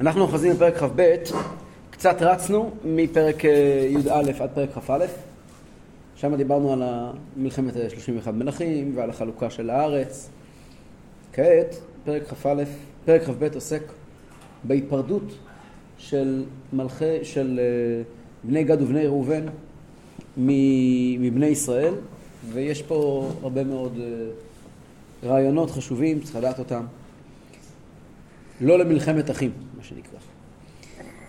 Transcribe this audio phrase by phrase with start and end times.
[0.00, 1.16] אנחנו אוחזים בפרק כ"ב,
[1.90, 5.06] קצת רצנו מפרק אה, י"א עד פרק כ"א,
[6.16, 6.82] שם דיברנו על
[7.36, 10.30] מלחמת 31 מלכים ועל החלוקה של הארץ.
[11.32, 12.62] כעת, פרק כ"א,
[13.04, 13.82] פרק כ"ב עוסק
[14.64, 15.34] בהיפרדות
[15.98, 18.02] של מלכי, של אה,
[18.44, 19.44] בני גד ובני ראובן
[20.36, 21.94] מבני ישראל,
[22.52, 26.84] ויש פה הרבה מאוד אה, רעיונות חשובים, צריך לדעת אותם.
[28.60, 29.50] לא למלחמת אחים,
[29.82, 30.18] מה שנקרא.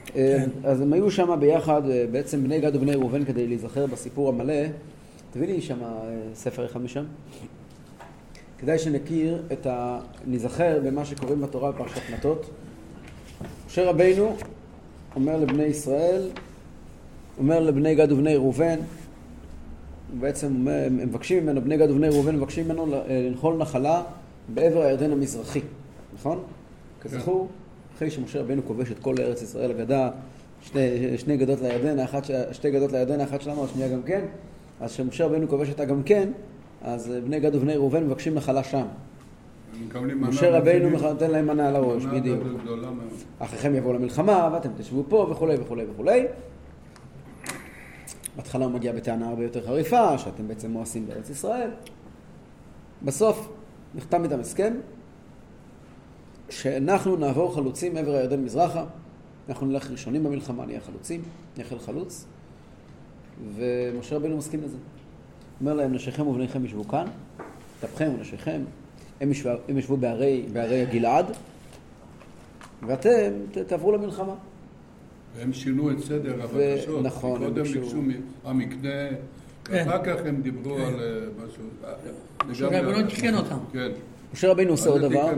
[0.05, 0.49] כן.
[0.63, 4.63] אז הם היו שם ביחד, אה, בעצם בני גד ובני ראובן, כדי להיזכר בסיפור המלא.
[5.31, 5.89] תביא לי שם אה,
[6.33, 7.03] ספר אחד משם.
[8.57, 9.99] כדאי שנכיר את ה...
[10.27, 12.49] ניזכר במה שקוראים בתורה בפרשת מטות.
[13.67, 14.35] משה רבינו
[15.15, 16.29] אומר לבני ישראל,
[17.37, 18.79] אומר לבני גד ובני ראובן,
[20.19, 24.03] בעצם הם מבקשים ממנו, בני גד ובני ראובן מבקשים ממנו לנחול נחלה
[24.53, 25.61] בעבר הירדן המזרחי,
[26.13, 26.43] נכון?
[27.01, 27.47] כזכור,
[27.95, 30.09] אחרי שמשה רבנו כובש את כל ארץ ישראל, הגדה,
[30.61, 34.25] שני, שני גדות לירדן, האחת, שתי גדות לירדן, האחת שלנו, השנייה גם כן,
[34.81, 36.29] אז כשמשה רבנו כובש אותה גם כן,
[36.81, 38.85] אז בני גד ובני ראובן מבקשים נחלה שם.
[40.15, 42.43] משה רבנו נותן להם מנה על הראש, בדיוק.
[43.39, 46.25] אחריכם יבואו למלחמה, ואתם תשבו פה וכולי וכולי וכולי.
[48.35, 51.69] בהתחלה הוא מגיע בטענה הרבה יותר חריפה, שאתם בעצם מואסים בארץ ישראל.
[53.03, 53.49] בסוף
[53.95, 54.73] נחתם איתם הסכם,
[56.53, 58.85] שאנחנו נעבור חלוצים מעבר הירדן מזרחה,
[59.49, 61.21] אנחנו נלך ראשונים במלחמה, נהיה חלוצים,
[61.57, 62.25] נהיה חיל חלוץ,
[63.55, 64.77] ומשה רבינו מסכים לזה.
[65.59, 67.05] אומר להם, נשיכם ובניכם ישבו כאן,
[67.79, 68.61] טפכם ונשיכם,
[69.21, 71.25] הם ישבו, הם ישבו בערי, בערי הגלעד,
[72.87, 73.31] ואתם
[73.67, 74.35] תעברו למלחמה.
[75.37, 77.05] והם שינו את סדר הבקשות.
[77.05, 78.01] נכון, קודם ביקשו
[78.43, 78.89] המקנה,
[79.65, 79.87] כן.
[79.87, 81.63] אחר כך הם דיברו על אה, משהו.
[82.49, 83.57] משה רבינו תיקן אותם.
[83.73, 83.91] כן.
[84.33, 85.33] משה רבינו עושה עוד דבר.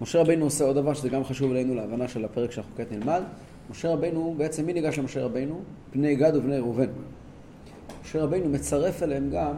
[0.00, 3.22] משה רבינו עושה עוד דבר שזה גם חשוב אלינו להבנה של הפרק שאנחנו כעת נלמד.
[3.70, 5.60] משה רבינו, בעצם מי ניגש למשה רבינו?
[5.94, 6.86] בני גד ובני ראובן.
[8.04, 9.52] משה רבינו מצרף אליהם גם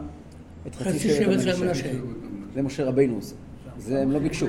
[0.67, 1.91] את חצי שבט מנשה.
[2.53, 3.35] זה משה רבינו עושה.
[3.77, 4.45] זה הם לא ביקשו.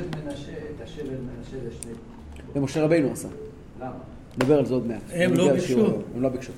[2.55, 3.29] זה משה רבינו עשה.
[3.81, 3.93] למה?
[4.37, 5.03] נדבר על זה עוד מעט.
[5.13, 5.87] הם לא ביקשו.
[6.15, 6.53] הם לא ביקשו.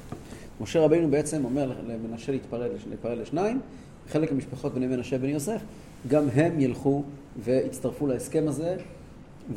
[0.60, 3.60] משה רבינו בעצם אומר למנשה להתפרד לשניים,
[4.08, 5.60] חלק ממשפחות בני מנשה ובני יוסף,
[6.08, 7.02] גם הם ילכו
[7.44, 8.76] ויצטרפו להסכם הזה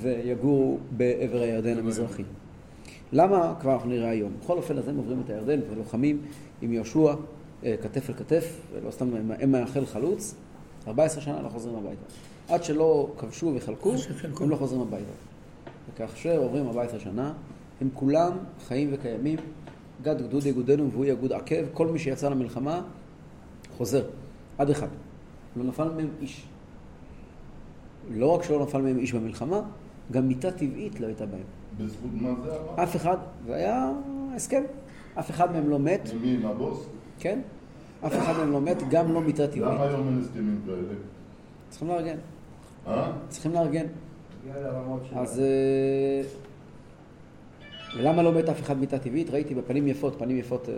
[0.01, 2.23] ויגורו בעבר הירדן המזרחי.
[3.11, 3.53] למה?
[3.59, 4.31] כבר אנחנו נראה היום.
[4.43, 6.21] בכל אופן, אז הם עוברים את הירדן ולוחמים
[6.61, 7.13] עם יהושע
[7.63, 10.35] אה, כתף אל כתף, ולא סתם הם מאחל חלוץ,
[10.87, 12.05] 14 שנה לא חוזרים הביתה.
[12.47, 13.93] עד שלא כבשו וחלקו,
[14.39, 15.11] הם לא חוזרים הביתה.
[15.93, 17.33] וכך שעוברים 14 שנה,
[17.81, 18.31] הם כולם
[18.67, 19.39] חיים וקיימים.
[20.03, 22.81] גד גדוד יגודנו והוא יגוד עקב, כל מי שיצא למלחמה
[23.77, 24.03] חוזר,
[24.57, 24.87] עד אחד.
[25.55, 26.47] לא נפל מהם איש.
[28.11, 29.61] לא רק שלא נפל מהם איש במלחמה,
[30.11, 31.41] גם מיתה טבעית לא הייתה בהם.
[31.77, 32.83] בזכות מה זה אמר?
[32.83, 33.91] אף אחד, זה היה
[34.35, 34.63] הסכם.
[35.19, 36.09] אף אחד מהם לא מת.
[36.21, 36.85] מי, עם הבוס?
[37.19, 37.39] כן.
[38.05, 39.63] אף אחד מהם לא מת, גם לא מיתה טבעית.
[39.63, 40.93] למה היום אין הסכמים כאלה?
[41.69, 42.17] צריכים לארגן.
[42.87, 43.11] אה?
[43.29, 43.85] צריכים לארגן.
[45.15, 45.39] אז...
[45.39, 46.21] אה,
[47.97, 49.29] ולמה לא מת אף אחד מיתה טבעית?
[49.29, 50.73] ראיתי בפנים יפות, פנים יפות, אה,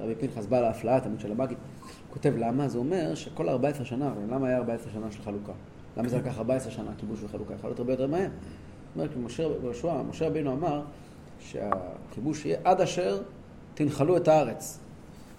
[0.00, 1.58] רבי פנחס בא להפלאה, תמיד של המגיד.
[2.10, 5.52] כותב למה, זה אומר שכל 14 שנה, למה היה 14 שנה של חלוקה?
[5.96, 7.54] למה זה לקח 14 שנה כיבוש וחלוקה?
[7.54, 8.28] יכול להיות הרבה יותר מהר.
[8.28, 10.82] זאת אומרת, משה, משה רבינו אמר
[11.40, 13.22] שהכיבוש יהיה עד אשר
[13.74, 14.78] תנחלו את הארץ.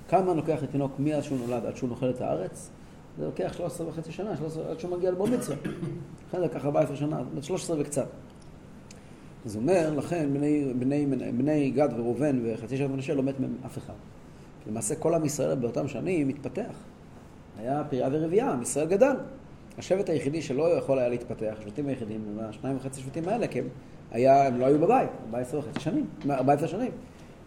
[0.09, 2.69] כמה לוקח לתינוק מאז שהוא נולד עד שהוא נוכל את הארץ?
[3.17, 5.57] זה לוקח 13 וחצי שנה, 13, עד שהוא מגיע לבור מצווה.
[6.27, 8.07] לכן זה לקח 14 שנה, 13 וקצת.
[9.43, 11.05] הוא אומר, לכן בני, בני,
[11.37, 13.93] בני גד וראובן וחצי שבט מנשה לא מת מהם אף אחד.
[14.67, 16.73] למעשה כל עם ישראל באותם שנים מתפתח.
[17.59, 19.15] היה פריעה ורבייה, עם ישראל גדל.
[19.77, 23.67] השבט היחידי שלא יכול היה להתפתח, השבטים היחידים, השניים וחצי שבטים האלה, כי הם,
[24.11, 26.91] היה, הם לא היו בבית, 14 וחצי שנים, 14 שנים.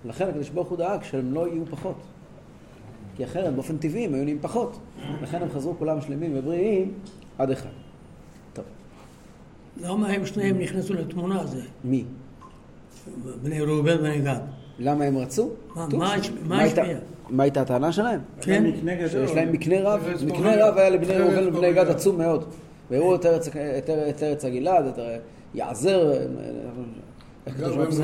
[0.05, 1.97] לכן הקדוש ברוך הוא דאג שהם לא יהיו פחות.
[3.17, 4.79] כי אחרת באופן טבעי הם היו נהיים פחות.
[5.23, 6.95] לכן הם חזרו כולם שלמים ובריאים
[7.39, 7.71] עד אחד.
[8.53, 8.65] טוב.
[9.81, 11.59] למה הם שניהם נכנסו לתמונה הזו?
[11.85, 12.05] מי?
[13.43, 14.41] בני ראובן ובני גד.
[14.83, 15.51] למה הם רצו?
[15.93, 16.15] מה
[16.63, 16.99] השפיע?
[17.31, 18.21] מה הייתה הטענה שלהם?
[18.41, 18.65] כן.
[19.09, 22.45] שיש להם מקנה רב, מקנה רב היה לבני ראובן ובני גד עצום מאוד.
[22.91, 24.99] והראו את ארץ הגלעד, את
[25.55, 26.13] יעזר.
[27.47, 27.55] הם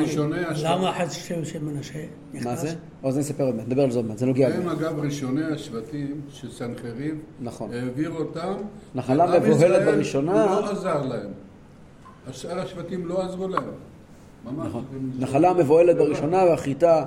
[0.00, 0.72] ראשוני השבטים.
[0.72, 1.98] למה חצי שם של מנשה
[2.32, 2.46] נכנס?
[2.46, 2.74] מה זה?
[3.02, 4.48] אז אני אספר עוד מעט, נדבר על זה עוד מעט, זה נוגע.
[4.48, 7.72] הם אגב ראשוני השבטים שסנחריב נכון.
[7.72, 8.54] העביר אותם.
[8.94, 10.44] נחלה מבוהלת בראשונה.
[10.44, 11.30] הוא לא עזר להם.
[12.28, 13.62] השאר השבטים לא עזרו להם.
[14.44, 14.84] נכון.
[15.18, 17.04] נחלה מבוהלת בראשונה והחיטה,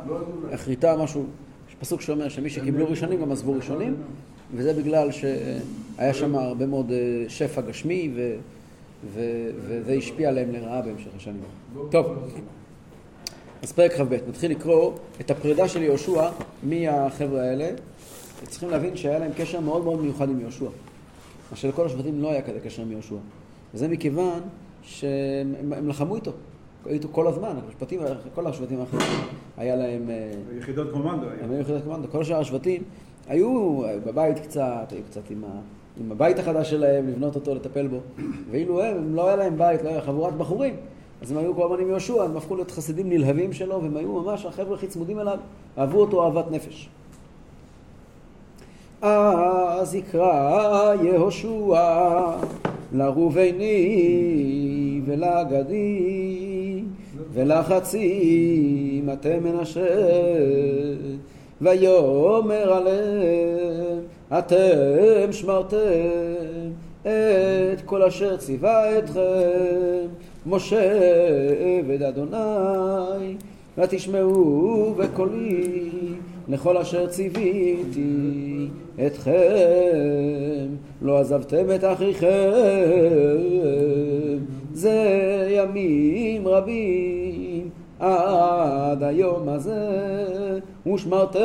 [0.52, 1.26] החיטה משהו,
[1.70, 3.96] יש פסוק שאומר שמי שקיבלו ראשונים גם עזבו ראשונים,
[4.56, 6.92] וזה בגלל שהיה שם הרבה מאוד
[7.28, 8.12] שפע גשמי
[9.14, 11.42] וזה השפיע עליהם לרעה בהמשך השנים.
[11.90, 12.06] טוב,
[13.64, 14.92] אז פרק כ"ב, נתחיל לקרוא
[15.22, 16.30] את הפרידה של יהושע
[16.64, 17.70] מהחבר'ה האלה.
[18.48, 20.66] צריכים להבין שהיה להם קשר מאוד מאוד מיוחד עם יהושע.
[21.52, 23.16] מה שלכל השבטים לא היה כזה קשר עם יהושע.
[23.74, 24.40] וזה מכיוון
[24.84, 26.32] שהם הם לחמו איתו,
[26.86, 28.00] איתו כל הזמן, השבטים,
[28.36, 29.02] כל השבטים האחרים
[29.58, 30.10] היה להם...
[30.10, 31.52] אה, יחידות קומנדו הם.
[31.52, 32.84] היו יחידות קומנדו, כל שאר השבטים
[33.28, 35.48] היו בבית קצת, היו קצת עם, ה,
[36.00, 37.98] עם הבית החדש שלהם, לבנות אותו, לטפל בו.
[38.52, 40.76] ואילו הם, הם לא היה להם בית, לא היה חבורת בחורים,
[41.22, 44.22] אז הם היו כל הזמן עם יהושע, הם הפכו להיות חסידים נלהבים שלו, והם היו
[44.22, 45.38] ממש החבר'ה הכי צמודים אליו,
[45.78, 46.90] אהבו אותו אהבת נפש.
[49.02, 52.32] אז יקרא יהושע
[52.94, 53.72] לראובני
[55.06, 56.84] ולגדי
[57.34, 59.96] ולחצי מטה מנשה
[61.62, 64.00] ויאמר עליהם
[64.38, 65.78] אתם שמרתם
[67.02, 70.08] את כל אשר ציווה אתכם
[70.46, 71.00] משה
[71.80, 73.36] עבד אדוני
[73.78, 75.90] ותשמעו בקולי
[76.48, 78.68] לכל אשר ציוויתי
[79.06, 80.68] אתכם
[81.02, 82.28] לא עזבתם את אחיכם
[84.74, 87.70] זה ימים רבים
[88.00, 90.60] עד היום הזה
[90.94, 91.40] ושמרתם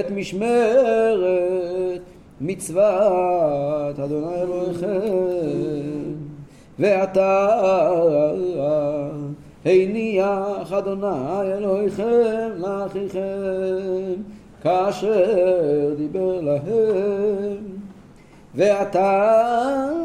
[0.00, 2.00] את משמרת
[2.40, 4.90] מצוות אדוני אלוהיכם.
[6.78, 7.48] ועתה
[9.64, 14.12] הניח אדוני אלוהיכם לאחיכם
[14.62, 17.80] כאשר דיבר להם.
[18.54, 19.99] ועתה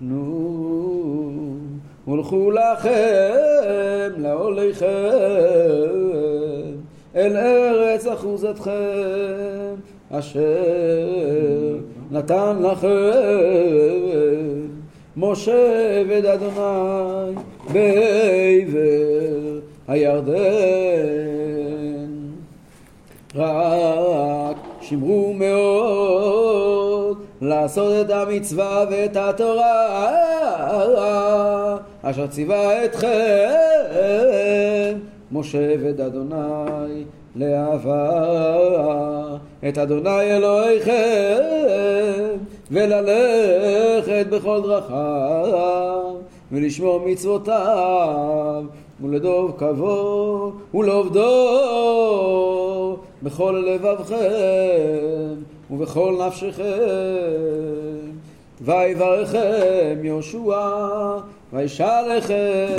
[0.00, 1.56] פנו
[2.04, 4.86] הולכו לכם לעוליכם
[7.16, 8.70] אל ארץ אחוזתכם
[10.10, 11.76] אשר
[12.10, 12.88] נתן לכם.
[15.16, 17.34] משה עבד אדוני
[17.72, 19.58] בעבר
[19.88, 20.40] הירדן.
[23.34, 26.39] רק שמרו מאוד
[27.40, 30.10] לעשות את המצווה ואת התורה
[32.02, 33.50] אשר ציווה אתכם
[35.32, 37.04] משה עבד אדוני
[37.36, 38.80] לאהבה.
[39.68, 40.92] את אדוני אלוהיכם
[42.70, 46.14] וללכת בכל דרכיו
[46.52, 48.62] ולשמור מצוותיו
[49.02, 51.26] ולדוב כבוד ולעובדו
[53.22, 55.34] בכל לבבכם
[55.70, 56.62] ובכל נפשכם
[58.60, 60.38] ויברכם יהושע
[61.52, 62.74] וישלכם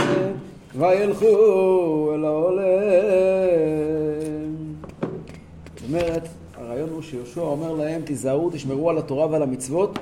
[0.75, 2.61] וילכו אל העולם.
[5.75, 6.27] זאת אומרת,
[6.57, 9.99] הרעיון הוא שיהושע אומר להם, תיזהרו, תשמרו על התורה ועל המצוות.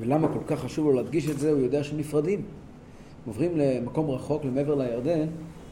[0.00, 1.50] ולמה כל כך חשוב לו להדגיש את זה?
[1.50, 2.38] הוא יודע שהם נפרדים.
[2.38, 2.44] הם
[3.26, 5.26] עוברים למקום רחוק, למעבר לירדן,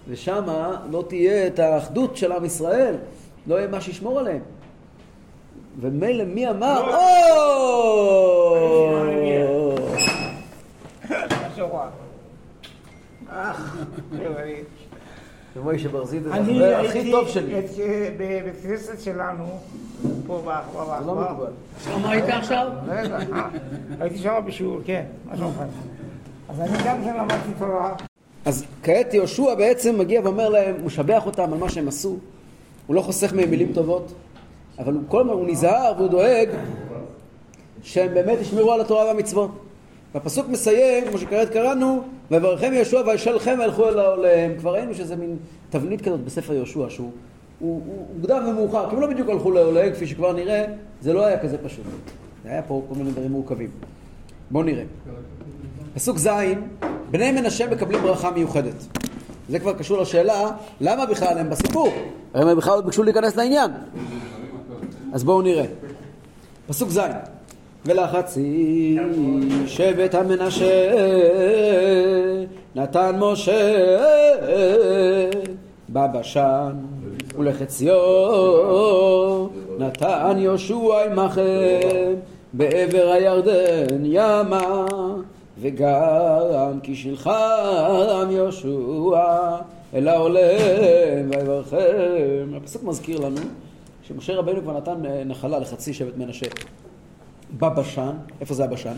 [0.08, 0.42] ושם
[0.90, 2.94] לא תהיה את האחדות של עם ישראל,
[3.46, 4.42] לא יהיה מה שישמור עליהם.
[5.80, 6.96] ומילא מי אמר, לא.
[8.54, 8.56] או!
[15.56, 17.58] ומוישה ברזיד זה אני החבר הכי הייתי טוב שלי.
[17.58, 17.64] את-
[18.18, 19.44] בבית כנסת שלנו,
[20.26, 21.00] פה באחווה.
[21.00, 21.50] זה לא מקובל.
[21.84, 22.68] כמה היית עכשיו?
[22.88, 23.48] רגע, אה,
[24.00, 25.02] הייתי שם בשיעור, כן,
[25.32, 25.66] משהו אחד.
[26.48, 27.94] אז אני גם כן למדתי תורה.
[28.44, 32.16] אז כעת יהושע בעצם מגיע ואומר להם, הוא משבח אותם על מה שהם עשו,
[32.86, 34.12] הוא לא חוסך מהם מילים טובות,
[34.80, 36.48] אבל הוא כל הזמן, הוא נזהר והוא דואג
[37.82, 39.50] שהם באמת ישמרו על התורה והמצוות.
[40.14, 44.58] והפסוק מסיים, כמו שכעת קראנו, ויברכם יהושע וישלכם וילכו אל העולם.
[44.58, 45.36] כבר ראינו שזה מין
[45.70, 47.10] תבנית כזאת בספר יהושע, שהוא
[47.60, 50.64] הוא, הוא מוקדם ומאוחר, כי הם לא בדיוק הלכו לעולם, כפי שכבר נראה,
[51.00, 51.84] זה לא היה כזה פשוט.
[52.44, 53.70] זה היה פה כל מיני דברים מורכבים.
[54.50, 54.84] בואו נראה.
[55.94, 56.28] פסוק ז',
[57.10, 58.86] בני מנשה מקבלים ברכה מיוחדת.
[59.48, 61.88] זה כבר קשור לשאלה, למה בכלל הם בסיפור?
[62.34, 63.70] הרי הם בכלל לא ביקשו להיכנס לעניין.
[65.12, 65.64] אז בואו נראה.
[66.68, 67.00] פסוק ז',
[67.86, 68.98] ולחצי
[69.66, 70.90] שבט המנשה
[72.74, 73.96] נתן משה
[75.90, 76.72] בבשן
[77.38, 77.96] ולחציו
[79.78, 82.14] נתן יהושע עמכם
[82.52, 84.86] בעבר הירדן ימה
[85.60, 89.18] וגם כי שילחם יהושע
[89.94, 92.52] אל העולם ויברכם.
[92.56, 93.40] הפסוק מזכיר לנו
[94.10, 96.46] שמשה רבנו כבר נתן אה, נחלה לחצי שבט מנשה
[97.58, 98.94] בבשן, איפה זה הבשן?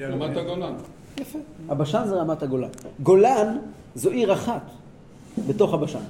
[0.00, 0.74] רמת הגולן.
[1.20, 1.38] יפה.
[1.68, 2.68] הבשן זה רמת הגולן.
[3.02, 3.58] גולן
[3.94, 4.62] זו עיר אחת
[5.48, 6.00] בתוך הבשן.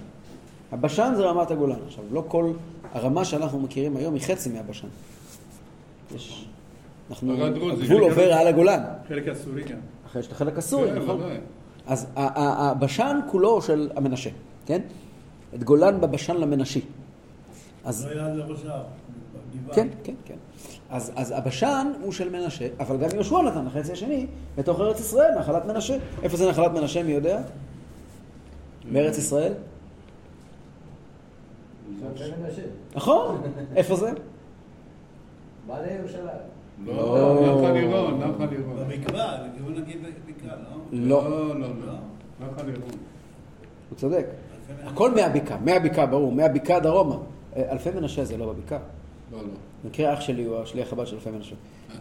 [0.73, 1.77] הבשן זה רמת הגולן.
[1.87, 2.53] עכשיו, לא כל
[2.93, 4.89] הרמה שאנחנו מכירים היום היא חצי מהבשן.
[6.15, 6.47] יש
[7.11, 8.81] אנחנו, הגבול עובר על הגולן.
[9.09, 9.79] חלק הסורי גם.
[10.07, 11.21] אחרי שאתה חלק הסורי, כן, נכון?
[11.87, 14.31] אז הבשן כולו של המנשה,
[14.67, 14.81] כן?
[15.55, 16.81] את גולן בבשן למנשי.
[17.87, 18.35] אז לא ההר,
[19.55, 19.75] בגבעה.
[19.75, 20.35] כן, כן, כן.
[20.91, 24.27] אז, אז הבשן הוא של מנשה, אבל גם יהושע נתן לחצי השני
[24.57, 25.97] בתוך ארץ ישראל, נחלת מנשה.
[26.23, 27.41] איפה זה נחלת מנשה, מי יודע?
[28.93, 29.53] בארץ ישראל?
[32.95, 33.43] נכון,
[33.77, 34.11] איפה זה?
[35.67, 36.27] מעלה ירושלים.
[36.87, 38.77] לא, נחל עירון, נחל עירון.
[38.77, 40.79] בבקעה, לכיוון נגיד בקעה, לא?
[40.93, 41.93] לא, לא, לא, לא.
[42.41, 42.91] נחל עירון.
[43.91, 44.27] הוא צודק.
[44.85, 47.17] הכל מהבקעה, מהבקעה, ברור, מהבקעה דרומה.
[47.57, 48.79] אה, אלפי מנשה זה לא בבקעה.
[49.33, 49.45] לא, לא.
[49.85, 51.55] במקרה אח שלי הוא השליח הבא של אלפי מנשה.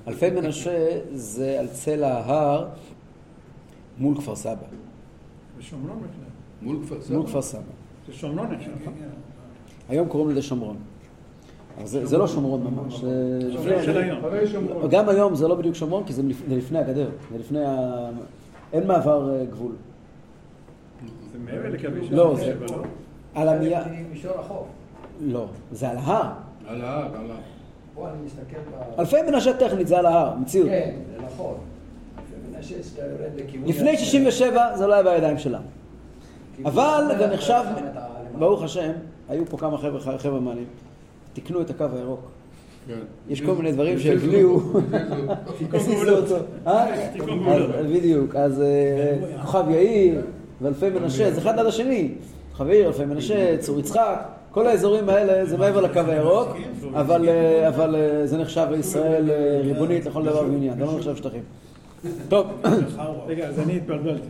[0.07, 2.67] אלפי מנשה זה על צלע ההר
[3.97, 4.53] מול כפר סבא.
[5.57, 6.09] ושומרון בכלל.
[6.61, 7.17] מול כפר סבא.
[7.17, 7.61] מול כפר סבא.
[8.07, 8.47] זה שומרון.
[8.49, 8.91] כן, כן.
[9.89, 10.77] היום קוראים לזה שומרון.
[11.83, 12.95] זה, לא שומרון ממש.
[14.51, 14.89] שומרון.
[14.89, 17.09] גם היום זה לא בדיוק שומרון, כי זה לפ- זה לפני הגדר.
[17.31, 18.09] זה לפני ה...
[18.73, 19.71] אין מעבר אה, גבול.
[21.31, 22.83] זה מעבר לקווי לא, זה- לא?
[23.35, 23.83] על המילה...
[24.11, 24.67] מישור החוף.
[25.21, 26.31] לא, זה על ההר.
[26.67, 27.37] על ההר, על ההר.
[27.95, 28.99] פה אני מסתכל ב...
[28.99, 30.69] אלפי מנשה טכנית זה על ההר, מציאות.
[30.69, 31.55] כן, זה נכון.
[33.65, 35.65] לפני ירדן, 67 זה לא היה בידיים שלנו.
[36.55, 37.63] כיוון אבל זה נחשב,
[38.39, 38.91] ברוך השם,
[39.29, 40.65] היו פה כמה חבר'ה חבר'ה מעלים.
[41.33, 42.19] תיקנו את הקו הירוק.
[42.87, 42.99] כן.
[43.29, 44.53] יש כל מיני דברים הזיזו שהביאו.
[44.53, 44.83] אותו,
[45.73, 46.35] הזיזו.
[46.67, 46.85] אה?
[47.93, 48.35] בדיוק.
[48.35, 50.21] אז אה, כוכב יאיר
[50.61, 52.11] ואלפי מנשה, זה אחד עד השני.
[52.51, 56.47] כוכב יאיר, אלפי מנשה, צור יצחק, כל האזורים האלה זה מעבר לקו הירוק,
[56.93, 61.43] אבל אה, אה, זה נחשב לישראל אה, ריבונית לכל דבר ועניין, זה לא נחשב שטחים.
[62.29, 62.47] טוב,
[63.27, 64.27] רגע, אז אני התבלבלתי.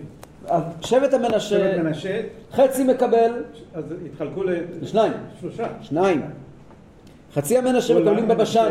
[0.82, 4.44] שבט המנשה, מנשה, חצי מקבל, אז התחלקו
[4.82, 5.13] לשניים.
[5.82, 6.22] שניים.
[7.34, 8.70] חצי המנשה מקבלים בבשן.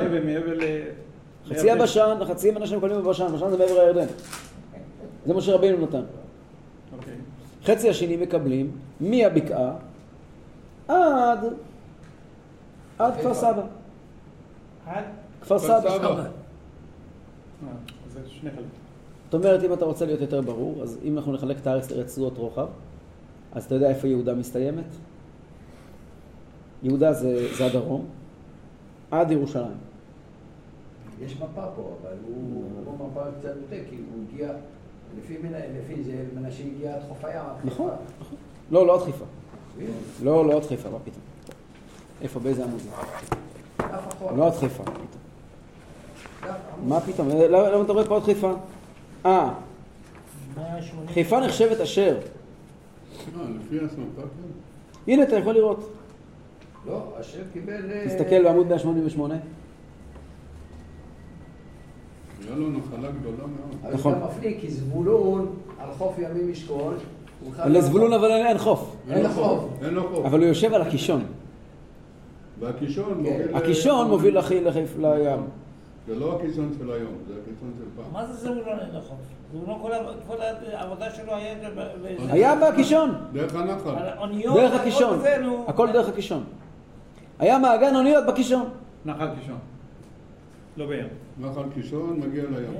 [1.49, 4.07] חצי הבשן, חצי המנשה מקבלים בבשן, בשן זה מעבר הירדן.
[5.27, 6.03] זה מה שרבינו נתן.
[6.99, 7.15] אוקיי.
[7.65, 8.71] חצי השני מקבלים
[9.01, 9.71] מהבקעה
[10.89, 11.39] עד,
[12.99, 13.63] עד כפר סבא.
[14.87, 15.05] עד?
[15.41, 15.89] כפר סבא.
[15.89, 16.25] אה.
[19.25, 22.39] זאת אומרת, אם אתה רוצה להיות יותר ברור, אז אם אנחנו נחלק את הארץ לרצועות
[22.39, 22.67] רוחב,
[23.53, 24.85] אז אתה יודע איפה יהודה מסתיימת?
[26.83, 28.07] יהודה זה, זה הדרום,
[29.11, 29.77] עד ירושלים.
[31.21, 34.53] יש מפה פה, אבל הוא הוא מפה קצת יותר, כי הוא הגיע,
[35.19, 35.39] לפי
[35.83, 37.47] לפי זה מנשה הגיע עד חוף הים.
[37.47, 37.91] עד נכון.
[38.21, 38.39] נכון.
[38.71, 39.25] לא, לא עד חיפה.
[40.23, 41.23] לא, לא עד חיפה, מה פתאום.
[42.23, 42.81] איפה, באיזה עמוד.
[44.37, 44.85] לא עד חיפה,
[46.87, 47.31] מה פתאום.
[47.31, 48.53] אה, למה אתה רואה פה עוד חיפה?
[49.27, 49.51] אה,
[50.57, 51.09] 180.
[51.09, 52.19] חיפה נחשבת אשר.
[52.19, 52.23] אה,
[53.71, 53.87] כן.
[55.07, 55.91] הנה, אתה יכול לראות.
[56.87, 57.91] לא, אשר קיבל...
[57.93, 59.35] אה, תסתכל בעמוד 188.
[62.47, 63.77] היה לו נחלה גדולה מאוד.
[63.83, 64.15] אבל נכון.
[64.15, 66.97] זה גם מפליא, כי זבולון על חוף ימים ישכון.
[67.67, 68.97] לזבולון לא- אבל אין חוף.
[69.11, 69.65] אין לו חוף.
[69.85, 70.27] אין לו חוף.
[70.27, 71.25] אבל הוא יושב על הקישון.
[72.61, 73.31] והקישון כן.
[73.31, 73.57] מוביל...
[73.57, 74.39] הקישון מוביל
[74.99, 75.41] לים.
[76.09, 78.13] זה לא הקישון של היום, זה הקישון של פעם.
[78.13, 79.19] מה זה זבולון אין חוף?
[79.53, 80.37] זבולון כל העב- כל
[80.73, 81.55] העבודה שלו היה
[82.31, 83.91] היה בקישון, דרך הנחל.
[84.55, 85.19] דרך הקישון.
[85.21, 85.37] זה.
[85.67, 86.45] הכל דרך הקישון.
[87.39, 88.69] היה מעגן אוניות בקישון.
[89.05, 89.59] נחל קישון.
[90.77, 91.07] לא בים.
[91.41, 92.71] נחל קישון מגיע לים.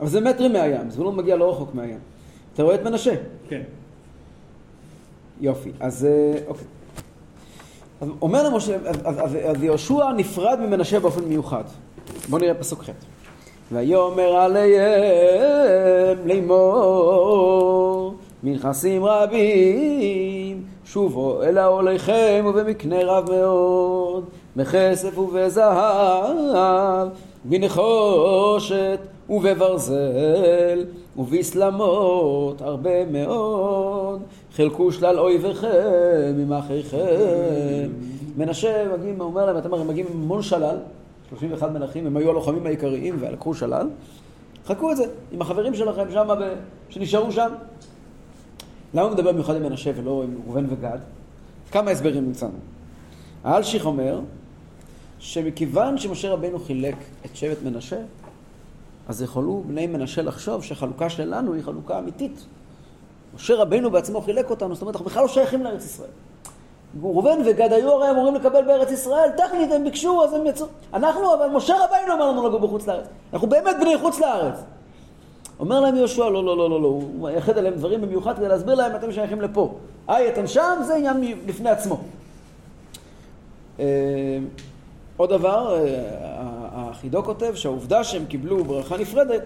[0.00, 1.98] אבל זה מטרים מהים, זבולון מגיע לא רחוק מהים.
[2.54, 3.14] אתה רואה את מנשה?
[3.48, 3.62] כן.
[5.40, 6.64] יופי, אז אה, אוקיי.
[8.00, 8.70] אז אומר אז-
[9.04, 11.64] אז- אז אז יהושע נפרד ממנשה באופן מיוחד.
[12.28, 12.88] בואו נראה פסוק ח'.
[13.72, 24.24] ויאמר עליהם לאמור מנכסים רבים שובו אל העוליכם ובמקנה רב מאוד
[24.56, 27.08] בכסף ובזהב
[27.44, 28.98] בנחושת
[29.30, 30.84] ובברזל
[31.16, 34.22] ובסלמות הרבה מאוד
[34.56, 35.68] חלקו שלל אויביכם
[36.40, 37.90] עם אחיכם
[38.36, 40.76] מנשה מגיעים, אומר להם, אתם הרי מגיעים עם המון שלל
[41.28, 43.88] 31 מלכים, הם היו הלוחמים העיקריים ולקחו שלל
[44.66, 46.54] חכו את זה עם החברים שלכם שם, ב...
[46.88, 47.48] שנשארו שם
[48.94, 50.98] למה הוא מדבר במיוחד עם מנשה ולא עם ראובן וגד?
[51.72, 52.58] כמה הסברים מצאנו.
[53.44, 54.20] האלשיך אומר
[55.18, 56.96] שמכיוון שמשה רבנו חילק
[57.26, 57.98] את שבט מנשה,
[59.08, 62.46] אז יכולו בני מנשה לחשוב שהחלוקה שלנו היא חלוקה אמיתית.
[63.36, 66.10] משה רבנו בעצמו חילק אותנו, זאת אומרת, אנחנו בכלל לא שייכים לארץ ישראל.
[67.02, 70.66] ראובן וגד היו הרי אמורים לקבל בארץ ישראל, טכנית הם ביקשו, אז הם יצאו.
[70.94, 73.04] אנחנו, אבל משה רבנו אמר לנו לגור בחוץ לארץ.
[73.32, 74.54] אנחנו באמת בני חוץ לארץ.
[75.60, 78.74] אומר להם יהושע, לא, לא, לא, לא, לא, הוא מייחד עליהם דברים במיוחד כדי להסביר
[78.74, 79.74] להם, אתם שייכים לפה.
[80.08, 81.98] היי, אתם שם, זה עניין בפני עצמו.
[83.80, 83.84] אה,
[85.16, 86.02] עוד דבר, אה,
[86.72, 89.42] החידו כותב שהעובדה שהם קיבלו ברכה נפרדת,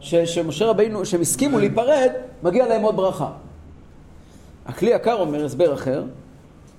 [0.00, 2.10] ש, שמשה רבינו, שהם הסכימו להיפרד,
[2.42, 3.30] מגיע להם עוד ברכה.
[4.66, 6.04] הכלי יקר אומר הסבר אחר,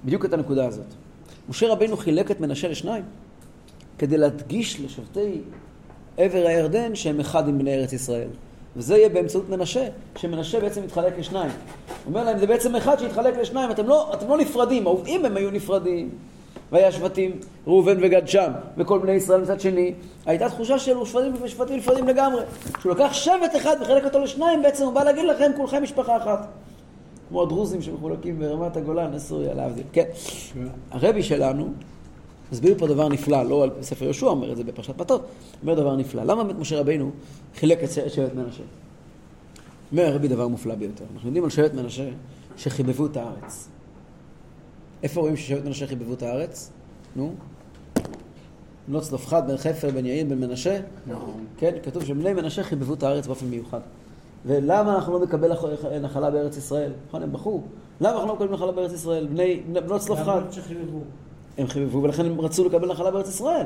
[0.05, 0.85] בדיוק את הנקודה הזאת.
[1.49, 3.03] משה רבינו חילק את מנשה לשניים,
[3.97, 5.41] כדי להדגיש לשבטי
[6.17, 8.27] עבר הירדן שהם אחד עם בני ארץ ישראל.
[8.75, 11.51] וזה יהיה באמצעות מנשה, שמנשה בעצם יתחלק לשניים.
[11.51, 15.37] הוא אומר להם, זה בעצם אחד שיתחלק לשניים, אתם לא, אתם לא נפרדים, אם הם
[15.37, 16.09] היו נפרדים,
[16.71, 17.31] והיה שבטים,
[17.67, 19.93] ראובן וגד שם, וכל בני ישראל מצד שני,
[20.25, 22.41] הייתה תחושה של שבטים ושבטים נפרדים לגמרי.
[22.73, 26.47] כשהוא לקח שבט אחד וחילק אותו לשניים, בעצם הוא בא להגיד לכם, כולכם משפחה אחת.
[27.29, 29.83] כמו הדרוזים שמחולקים ברמת הגולן, סוריה, להבדיל.
[29.93, 30.05] כן.
[30.91, 31.73] הרבי שלנו,
[32.51, 35.25] הסביר פה דבר נפלא, לא על ספר יהושע אומר את זה בפרשת מטות,
[35.61, 36.23] אומר דבר נפלא.
[36.23, 37.11] למה באמת משה רבינו
[37.55, 38.63] חילק את שבט מנשה?
[39.91, 41.05] אומר הרבי דבר מופלא ביותר.
[41.13, 42.09] אנחנו יודעים על שבט מנשה
[42.57, 43.69] שחיבבו את הארץ.
[45.03, 46.71] איפה רואים ששבט מנשה חיבבו את הארץ?
[47.15, 47.33] נו?
[48.87, 50.79] בנות צלופחד, בן חפר, בן יעין, בן מנשה.
[51.57, 53.79] כן, כתוב שבני מנשה חיבבו את הארץ באופן מיוחד.
[54.45, 55.51] ולמה אנחנו לא נקבל
[56.01, 56.91] נחלה בארץ ישראל?
[57.07, 57.61] נכון, הם בכו.
[58.01, 59.27] למה אנחנו לא מקבלים נחלה בארץ ישראל?
[59.27, 60.41] בני, בנות צלופחד.
[61.57, 63.65] הם חיבבו ולכן הם רצו לקבל נחלה בארץ ישראל.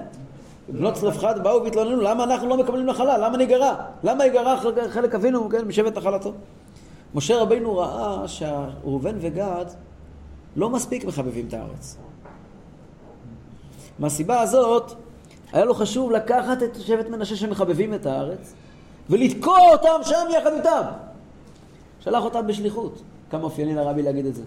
[0.70, 3.18] בנות צלופחד באו והתלוננו, למה אנחנו לא מקבלים נחלה?
[3.18, 3.76] למה ניגרע?
[4.04, 4.60] למה ניגרע
[4.90, 6.34] חלק אבינו, כן, משבט נחלתו?
[7.16, 9.66] משה רבינו ראה שראובן וגד
[10.56, 11.98] לא מספיק מחבבים את הארץ.
[14.00, 14.94] מהסיבה הזאת,
[15.54, 18.54] היה לו חשוב לקחת את שבט מנשה שמחבבים את הארץ
[19.10, 20.82] ולתקוע אותם שם יחד איתם.
[22.00, 23.02] שלח אותם בשליחות.
[23.30, 24.42] כמה אופייני לרבי להגיד את זה.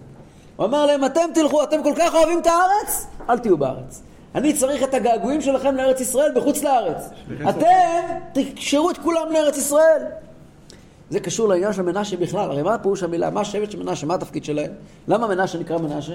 [0.55, 4.01] הוא אמר להם, אתם תלכו, אתם כל כך אוהבים את הארץ, אל תהיו בארץ.
[4.35, 7.09] אני צריך את הגעגועים שלכם לארץ ישראל בחוץ לארץ.
[7.49, 10.03] אתם תקשרו את כולם לארץ ישראל.
[11.09, 12.51] זה קשור לעניין של מנשה בכלל.
[12.51, 13.29] הרי מה פירוש המילה?
[13.29, 14.07] מה השבט של מנשה?
[14.07, 14.71] מה התפקיד שלהם?
[15.07, 16.13] למה מנשה נקרא מנשה?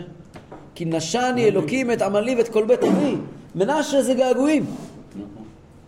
[0.75, 3.17] כי נשני אלוקים את עמלי ואת כל בית אבי.
[3.55, 4.67] מנשה זה געגועים.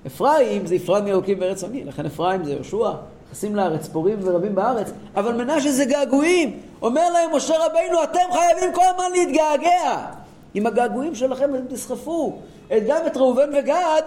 [0.07, 2.91] אפרים זה יפרד מאלוקים בארץ עמי, לכן אפרים זה יהושע,
[3.25, 6.61] נכנסים לארץ, פורים ורבים בארץ, אבל מנשה זה געגועים.
[6.83, 10.07] אומר להם משה רבינו, אתם חייבים כל הזמן להתגעגע.
[10.55, 12.39] עם הגעגועים שלכם אתם תסחפו
[12.71, 14.03] גם את ראובן וגד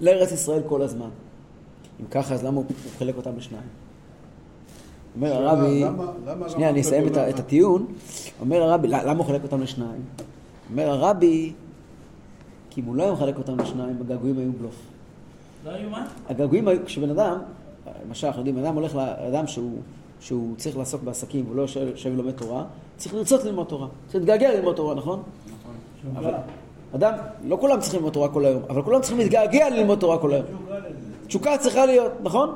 [0.00, 1.08] לארץ ישראל כל הזמן.
[2.00, 2.64] אם ככה, אז למה הוא
[2.98, 3.64] חילק אותם לשניים?
[5.16, 5.84] אומר הרבי,
[6.48, 7.86] שנייה, אני אסיים את הטיעון.
[8.40, 10.02] אומר הרבי, למה הוא חילק אותם לשניים?
[10.70, 11.52] אומר הרבי,
[12.70, 14.74] כי אם הוא לא היה מחלק אותם לשניים, הגעגועים היו בלוף.
[15.64, 16.06] לא היו מה?
[16.28, 17.38] הגעגועים היו, כשבן אדם,
[18.06, 19.78] למשל, אנחנו יודעים, בן אדם הולך לאדם שהוא,
[20.20, 22.64] שהוא צריך לעסוק בעסקים, הוא לא יושב ולומד תורה,
[22.96, 23.88] צריך לרצות ללמוד תורה.
[24.06, 25.22] צריך להתגעגע ללמוד תורה, נכון?
[26.12, 26.24] נכון.
[26.24, 26.34] אבל
[26.94, 30.32] אדם, לא כולם צריכים ללמוד תורה כל היום, אבל כולם צריכים להתגעגע ללמוד תורה כל
[30.32, 30.46] היום.
[31.30, 32.54] תשוקה צריכה להיות, נכון?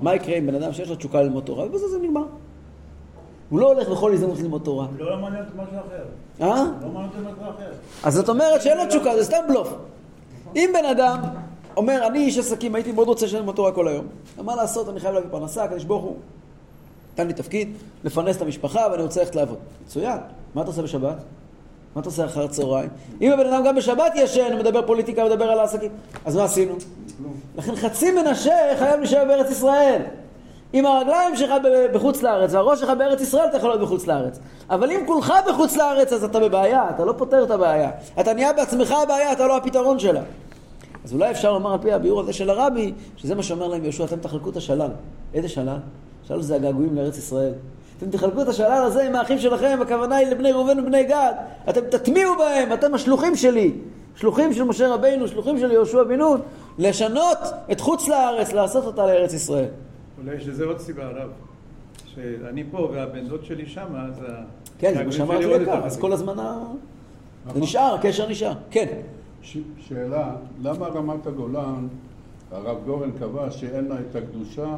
[0.00, 2.24] מה יקרה עם בן אדם שיש לו תשוקה ללמוד תורה, ובזה זה נגמר.
[3.50, 4.86] הוא לא הולך בכל הזדמנות ללמוד תורה.
[4.98, 6.04] לא מעניין אותי משהו אחר.
[6.40, 6.64] אה?
[6.82, 7.72] לא מעניין אותי משהו אחר.
[8.02, 9.74] אז זאת אומרת שאין לו תשוקה, זה סתם בלוף.
[10.56, 11.20] אם בן אדם
[11.76, 14.06] אומר, אני איש עסקים, הייתי מאוד רוצה ללמוד תורה כל היום.
[14.44, 16.16] מה לעשות, אני חייב להביא פרנסה, הקדוש ברוך הוא
[17.14, 17.72] נתן לי תפקיד,
[18.04, 19.58] לפרנס את המשפחה ואני רוצה ללכת לעבוד.
[19.84, 20.18] מצוין.
[20.54, 21.16] מה אתה עושה בשבת?
[21.94, 22.88] מה אתה עושה אחר הצהריים?
[23.20, 25.90] אם הבן אדם גם בשבת ישן, מדבר פוליטיקה, מדבר על העסקים,
[26.24, 26.74] אז מה עשינו?
[27.56, 30.02] לכן חצי מנשה חייב להישאר בארץ ישראל.
[30.72, 31.50] עם הרגליים שלך
[31.92, 34.38] בחוץ לארץ והראש שלך בארץ ישראל, אתה יכול להיות בחוץ לארץ.
[34.70, 37.90] אבל אם כולך בחוץ לארץ, אז אתה בבעיה, אתה לא פותר את הבעיה.
[38.20, 40.22] אתה נהיה בעצמך הבעיה, אתה לא הפתרון שלה.
[41.04, 44.04] אז אולי אפשר לומר על פי הביאור הזה של הרבי, שזה מה שאומר להם יהושע,
[44.04, 44.90] אתם תחלקו את השלל.
[45.34, 45.78] איזה שלל?
[46.28, 47.52] שלל זה הגעגועים לארץ ישראל.
[48.02, 51.32] אתם תחלקו את השלל הזה עם האחים שלכם, הכוונה היא לבני ראובן ובני גד.
[51.68, 53.72] אתם תטמיעו בהם, אתם השלוחים שלי.
[54.16, 56.40] שלוחים של משה רבינו, שלוחים של יהושע בן נון,
[56.78, 57.38] לשנות
[57.72, 59.68] את חוץ לארץ, לעשות אותה לארץ ישראל.
[60.18, 61.28] אולי יש לזה עוד סיבה, הרב.
[62.14, 64.22] שאני פה והבן דוד שלי שם, אז...
[64.78, 66.34] כן, זה מה שאמרתי לך, אז כל הזמן
[67.54, 68.52] זה נשאר, הקשר נשאר.
[68.70, 68.86] כן.
[69.88, 71.88] שאלה, למה רמת הגולן,
[72.52, 74.76] הרב גורן קבע שאין לה את הקדושה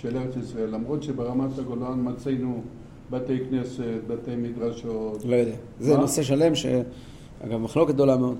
[0.00, 2.62] של ארץ ישראל, למרות שברמת הגולן מצינו
[3.10, 5.24] בתי כנסת, בתי מדרשות.
[5.24, 5.52] לא יודע.
[5.80, 8.36] זה נושא שלם, שאגב, מחלוקת גדולה מאוד.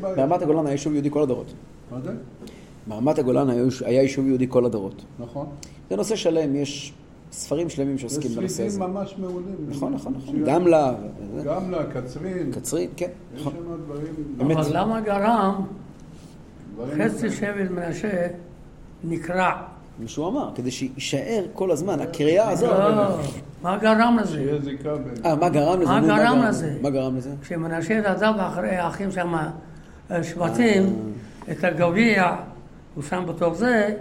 [0.00, 1.46] ברמת הגולן היה יישוב יהודי כל הדורות.
[1.90, 2.12] מה זה?
[2.86, 3.50] ברמת הגולן
[3.84, 5.04] היה יישוב יהודי כל הדורות.
[5.18, 5.46] נכון.
[5.90, 6.92] זה נושא שלם, יש
[7.32, 8.76] ספרים שלמים שעוסקים בנושא הזה.
[8.76, 9.56] ושרידים ממש מעולים.
[9.68, 10.44] נכון, נכון, נכון.
[10.44, 10.94] גמלה.
[11.44, 12.52] גמלה, קצרין.
[12.52, 13.10] קצרין, כן.
[13.34, 13.52] יש נכון.
[13.52, 14.58] שם דברים...
[14.58, 15.64] אבל למה גרם
[16.98, 17.30] חצי.
[17.30, 18.26] שבט מנשה
[19.04, 19.52] נקרע?
[19.98, 22.78] מישהו אמר, כדי שיישאר כל הזמן, הקריאה הזאת.
[22.78, 23.16] לא,
[23.62, 24.32] מה גרם לזה?
[24.32, 25.14] שיהיה זיקה בין...
[25.24, 25.90] אה, מה גרם לזה?
[25.90, 26.76] מה גרם לזה?
[26.82, 27.30] מה גרם לזה?
[27.42, 29.34] כשמנשה רדף אחרי האחים שם,
[30.10, 30.96] השבטים,
[31.50, 32.36] את הגביע,
[32.94, 33.94] הוא שם בתוך זה,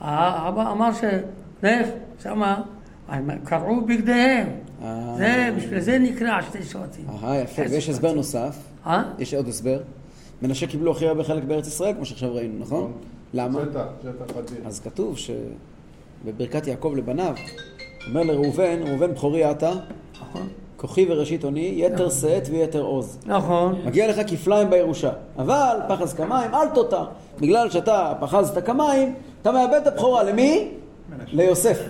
[0.00, 1.88] האבא אמר שלך,
[2.22, 2.62] שמה,
[3.08, 4.46] הם קרעו בגדיהם.
[4.82, 5.14] אה.
[5.18, 7.04] זה, בשביל זה נקרע שתי שבטים.
[7.08, 7.62] אהה, יפה.
[7.70, 8.56] ויש הסבר נוסף.
[8.86, 9.02] אה?
[9.18, 9.80] יש עוד הסבר.
[10.42, 12.92] מנשה קיבלו הכי הרבה חלק בארץ ישראל, כמו שעכשיו ראינו, נכון?
[13.34, 13.60] למה?
[13.70, 14.58] שטח, שטח אדיר.
[14.66, 17.34] אז כתוב שבברכת יעקב לבניו,
[18.08, 19.72] אומר לראובן, ראובן בכורי אתה,
[20.22, 20.48] נכון.
[20.76, 23.18] כוחי וראשית אוני, יתר שאת ויתר עוז.
[23.26, 23.80] נכון.
[23.84, 25.12] מגיע לך כפליים בירושה.
[25.38, 27.04] אבל פחז כמים אל תותר.
[27.40, 30.22] בגלל שאתה פחזת כמים, אתה מאבד את הבכורה.
[30.22, 30.68] למי?
[31.26, 31.88] ליוסף.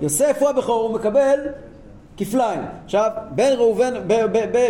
[0.00, 1.38] יוסף הוא הבכור, הוא מקבל
[2.16, 2.60] כפליים.
[2.84, 3.94] עכשיו, בין ראובן,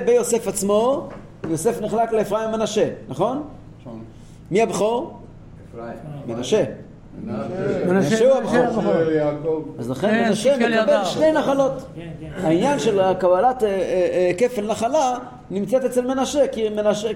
[0.05, 1.09] ביוסף עצמו,
[1.51, 3.42] יוסף נחלק לאפרים ומנשה, נכון?
[3.81, 4.05] נכון.
[4.51, 5.24] מי הבכור?
[6.27, 6.65] מנשה.
[7.87, 9.65] מנשה הוא הבכור.
[9.79, 11.05] אז לכן כן, מנשה מקבל.
[11.05, 11.73] שני נחלות.
[11.95, 12.47] כן, כן.
[12.47, 13.75] העניין של קבלת אה, אה,
[14.13, 15.19] אה, כפל נחלה
[15.51, 16.49] נמצאת אצל מנשה,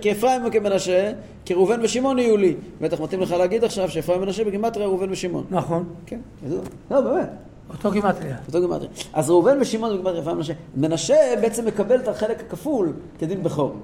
[0.00, 1.12] כי, אפרים וכמנשה,
[1.44, 2.56] כי ראובן ושמעון יהיו לי.
[2.80, 5.44] בטח מתאים לך להגיד עכשיו שאפרים ומנשה בגימטריה ראובן ושמעון.
[5.50, 5.84] נכון.
[6.06, 6.60] כן, ידוע.
[6.90, 7.28] לא, באמת,
[7.70, 8.36] אותו גימטריה.
[8.46, 8.90] אותו גימטריה.
[9.12, 10.52] אז ראובן ושמעון בגימטריה אפרים ומנשה.
[10.76, 13.74] מנשה בעצם מקבל את החלק הכפול כדין בכור.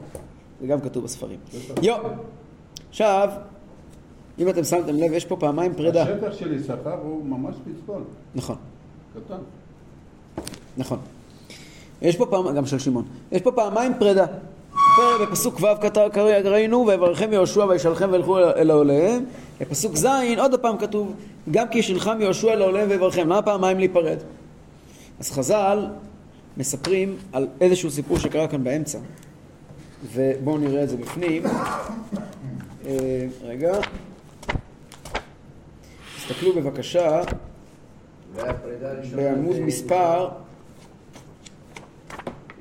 [0.60, 1.38] זה גם כתוב בספרים.
[1.82, 1.96] יו.
[2.90, 3.28] עכשיו,
[4.38, 6.02] אם אתם שמתם לב, יש פה פעמיים פרידה.
[6.02, 8.04] השטח של יששכר הוא ממש פצפון.
[8.34, 8.56] נכון.
[9.14, 9.38] קטן.
[10.76, 10.98] נכון.
[12.02, 14.26] יש פה פעם, גם של שמעון, יש פה פעמיים פרידה.
[15.22, 15.66] בפסוק ו'
[16.12, 19.24] קרא- ראינו, ויברכם יהושע וישלחם וילכו אל העוליהם.
[19.60, 20.06] בפסוק ז'
[20.38, 21.12] עוד פעם כתוב,
[21.50, 23.22] גם כי ישלחם יהושע אל העוליהם ויברכם.
[23.22, 24.16] למה פעמיים להיפרד?
[25.20, 25.86] אז חז"ל
[26.56, 28.98] מספרים על איזשהו סיפור שקרה כאן באמצע.
[30.14, 31.42] ובואו נראה את זה בפנים.
[32.86, 33.78] אה, רגע.
[36.26, 37.22] תסתכלו בבקשה
[39.14, 40.28] בעמוד מספר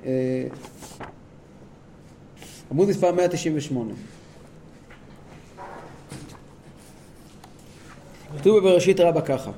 [0.06, 0.44] אה,
[2.72, 3.94] עמוד מספר 198
[8.38, 9.52] כתוב בבראשית רבה ככה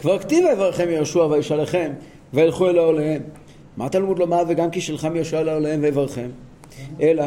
[0.00, 1.90] כבר כתיב ויברכם יהושע וישלחם
[2.34, 3.22] וילכו אל העוליהם
[3.76, 6.28] מה תלמוד לומר וגם כי שלחם יהושע אל העוליהם ויברכם?
[7.00, 7.24] אלא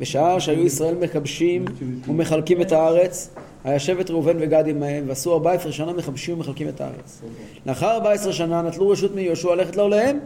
[0.00, 1.64] בשעה שהיו ישראל מכבשים
[2.08, 3.30] ומחלקים את הארץ
[3.64, 7.22] היה שבט ראובן וגד עמהם ועשו 14 שנה מכבשים ומחלקים את הארץ.
[7.66, 10.18] לאחר 14 שנה נטלו רשות מיהושע ללכת לעוליהם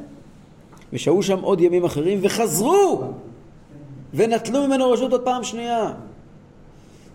[0.93, 3.03] ושהו שם עוד ימים אחרים וחזרו!
[4.15, 5.93] ונטלו ממנו רשות עוד פעם שנייה.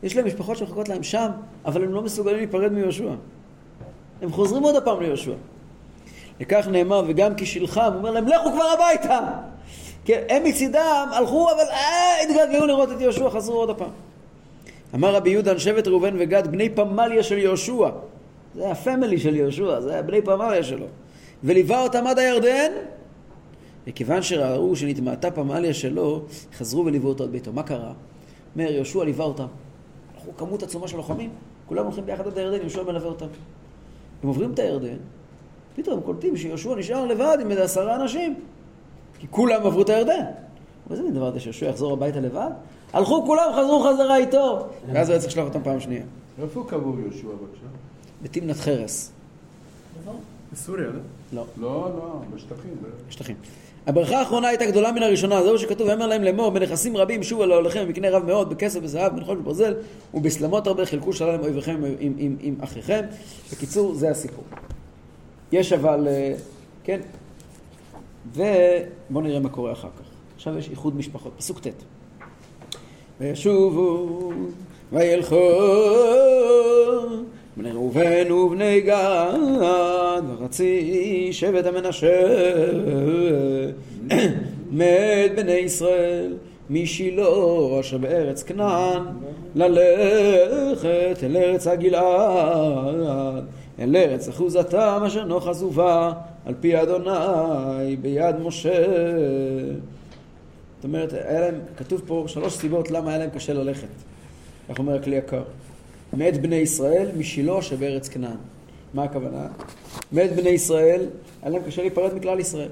[0.04, 1.28] יש להם משפחות שמחכות להם שם
[1.66, 3.12] אבל הם לא מסוגלים להיפרד מיהושע.
[4.22, 5.34] הם חוזרים עוד הפעם ליהושע.
[6.40, 9.20] לכך נאמר וגם כי שלחם הוא אומר להם לכו כבר הביתה
[10.10, 13.90] כן, הם מצידם הלכו אבל אה, התגעגעו לראות את יהושע חזרו עוד הפעם.
[14.96, 17.90] אמר רבי יהודה שבט ראובן וגד בני פמליה של יהושע.
[18.56, 20.86] זה הפמילי של יהושע זה בני פמליה שלו.
[21.44, 22.72] וליווה אותם עד הירדן?
[23.88, 26.22] וכיוון שראו שנטמעתה פמליה שלו
[26.58, 27.54] חזרו וליוו אותו עד ביתו.
[27.54, 27.94] מה קרה?
[28.56, 29.48] אומר יהושע ליווה אותם.
[30.16, 31.30] הלכו כמות עצומה של לוחמים
[31.66, 33.28] כולם הולכים ביחד עד הירדן יהושע מלווה אותם.
[34.24, 34.98] הם עוברים את הירדן
[35.76, 38.36] פתאום קולטים שיהושע נשאר לבד עם איזה עשרה אנשים
[39.20, 40.24] כי כולם עברו את הירדן.
[40.92, 42.50] איזה מין דבר זה שיהושע יחזור הביתה לבד?
[42.94, 44.66] הלכו כולם, חזרו חזרה איתו.
[44.94, 46.04] ואז הוא היה צריך לשלוח אותם פעם שנייה.
[46.42, 47.66] איפה קבור יהושע בבקשה?
[48.22, 49.12] בתמנת חרס.
[50.54, 50.92] בסוריה, לא?
[51.34, 52.72] לא, לא, לא, בשטחים.
[52.84, 53.36] ב- בשטחים.
[53.88, 57.86] הברכה האחרונה הייתה גדולה מן הראשונה, זהו שכתוב, ויאמר להם לאמור, בנכסים רבים שובו לעולכם
[57.86, 59.74] במקנה רב מאוד, בכסף וזהב, בנחול וברזל,
[60.14, 63.02] ובסלמות הרבה חילקו שלל עם אויביכם עם, עם, עם, עם אחיכם.
[63.54, 64.44] בקיצור, זה הסיפור.
[65.52, 66.34] יש אבל, אה,
[66.84, 67.00] כן,
[68.28, 70.06] ובואו נראה מה קורה אחר כך.
[70.36, 71.68] עכשיו יש איחוד משפחות, פסוק ט'.
[73.20, 74.32] וישובו
[74.94, 75.38] וילכו
[77.58, 82.26] בני ראובן ובני גד וחצי שבט המנשה
[84.72, 86.34] מת בני ישראל
[86.70, 87.24] משילה
[87.80, 89.04] אשר בארץ כנען
[89.56, 93.46] ללכת אל ארץ הגלעד
[93.80, 96.14] אל ארץ אחוזתם אשר נוח עזובה
[96.46, 98.86] על פי אדוני ביד משה
[100.80, 103.88] זאת אומרת, היה להם, כתוב פה שלוש סיבות למה היה להם קשה ללכת.
[104.70, 105.44] כך אומר הכלי יקר.
[106.14, 108.38] מת בני ישראל משילה שבארץ כנען.
[108.94, 109.48] מה הכוונה?
[110.12, 111.06] מת בני ישראל,
[111.42, 112.70] היה להם קשה להיפרד מכלל ישראל.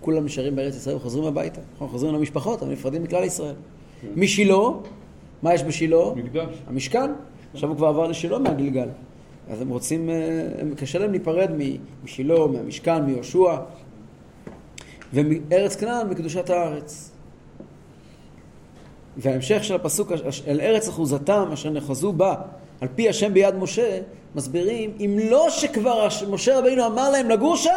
[0.00, 1.60] כולם נשארים בארץ ישראל וחוזרים הביתה.
[1.74, 3.54] נכון, חוזרים למשפחות, אבל נפרדים מכלל ישראל.
[4.16, 4.56] משילה,
[5.42, 6.14] מה יש בשילה?
[6.16, 6.54] מקדש.
[6.66, 7.10] המשכן.
[7.54, 8.88] עכשיו הוא כבר עבר לשילה מהגלגל.
[9.50, 10.14] אז הם רוצים, אה,
[10.60, 11.50] הם, קשה להם להיפרד
[12.04, 13.56] משילה, מהמשכן, מיהושע.
[15.14, 17.10] ומארץ כנען מקדושת הארץ.
[19.16, 22.34] וההמשך של הפסוק, "אש- אל ארץ אחוזתם אשר נחזו בה
[22.80, 24.00] על פי השם ביד משה,
[24.34, 27.70] מסבירים, אם לא שכבר משה רבינו אמר להם לגור שם,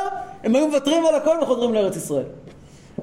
[0.44, 2.24] הם היו מוותרים על הכל וחוזרים לארץ ישראל.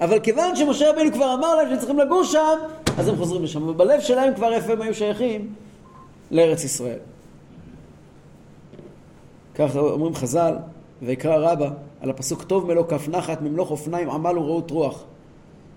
[0.01, 2.59] אבל כיוון שמשה רבינו כבר אמר להם שהם צריכים לגור שם,
[2.99, 3.69] אז הם חוזרים לשם.
[3.69, 5.53] ובלב שלהם כבר איפה הם היו שייכים?
[6.31, 6.99] לארץ ישראל.
[9.59, 10.55] כך אומרים חז"ל,
[11.03, 15.05] ויקרא רבה, על הפסוק טוב מלוא כף נחת ממלוך אופניים עמל ורעות רוח.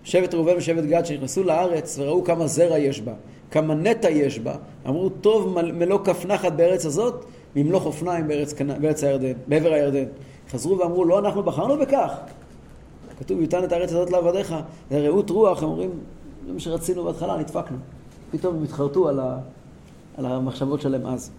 [0.04, 3.13] שבט ראובן ושבט גד שנכנסו לארץ וראו כמה זרע יש בה,
[3.52, 4.56] כמה נטע יש בה,
[4.88, 10.06] אמרו טוב מל- מלוא כף נחת בארץ הזאת, ממלוך אופניים בארץ, בארץ הירדן, בעבר הירדן.
[10.52, 12.12] חזרו ואמרו לא אנחנו בחרנו בכך.
[13.20, 14.56] כתוב יותן את הארץ הזאת לעבדיך,
[14.89, 15.89] זה רעות רוח, הם אומרים
[16.48, 17.78] זה מה שרצינו בהתחלה, נדפקנו.
[18.32, 19.38] פתאום הם התחרטו על, ה,
[20.18, 21.32] על המחשבות שלהם אז.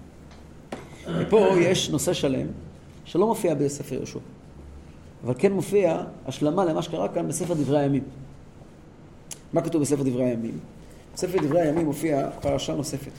[1.07, 2.47] ופה יש נושא שלם
[3.05, 4.19] שלא מופיע בספר יהושע,
[5.25, 8.03] אבל כן מופיע השלמה למה שקרה כאן בספר דברי הימים.
[9.53, 10.59] מה כתוב בספר דברי הימים?
[11.15, 13.11] בספר דברי הימים מופיע פרשה נוספת.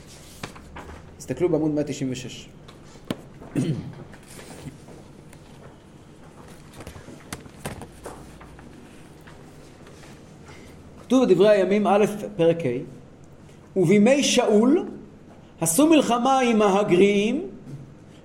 [1.17, 2.49] תסתכלו בעמוד 196.
[10.99, 12.05] כתוב בדברי הימים א',
[12.37, 14.85] פרק ה', ובימי שאול
[15.61, 17.50] עשו מלחמה עם ההגריים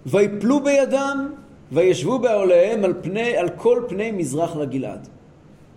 [0.06, 1.32] ויפלו בידם
[1.72, 5.08] וישבו בעוליהם על, פני, על כל פני מזרח לגלעד.